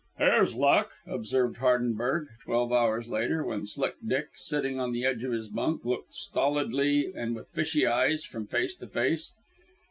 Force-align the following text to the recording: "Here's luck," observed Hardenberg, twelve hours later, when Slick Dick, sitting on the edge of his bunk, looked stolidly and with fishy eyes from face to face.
"Here's 0.17 0.55
luck," 0.55 0.93
observed 1.05 1.57
Hardenberg, 1.57 2.25
twelve 2.43 2.73
hours 2.73 3.07
later, 3.07 3.45
when 3.45 3.67
Slick 3.67 3.97
Dick, 4.03 4.29
sitting 4.33 4.79
on 4.79 4.93
the 4.93 5.05
edge 5.05 5.23
of 5.23 5.31
his 5.31 5.47
bunk, 5.47 5.85
looked 5.85 6.15
stolidly 6.15 7.13
and 7.15 7.35
with 7.35 7.49
fishy 7.51 7.85
eyes 7.85 8.23
from 8.25 8.47
face 8.47 8.73
to 8.77 8.87
face. 8.87 9.33